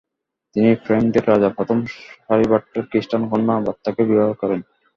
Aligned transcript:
তিনি 0.55 0.69
ফ্র্যাংকদের 0.83 1.23
রাজা 1.31 1.49
প্রথম 1.57 1.77
শারিবার্টের 2.23 2.83
খ্রিস্টান 2.89 3.21
কন্যা 3.31 3.55
বার্থাকে 3.65 4.01
বিবাহ 4.09 4.29
করেন। 4.41 4.59